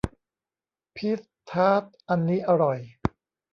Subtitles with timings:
[0.95, 1.19] พีช
[1.49, 2.79] ทาร์ตอันนี้อร่อย